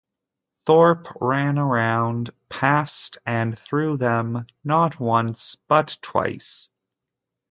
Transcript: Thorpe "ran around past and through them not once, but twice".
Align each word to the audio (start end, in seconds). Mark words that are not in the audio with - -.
Thorpe 0.65 1.05
"ran 1.21 1.59
around 1.59 2.31
past 2.49 3.19
and 3.23 3.55
through 3.59 3.97
them 3.97 4.47
not 4.63 4.99
once, 4.99 5.57
but 5.67 5.99
twice". 6.01 6.71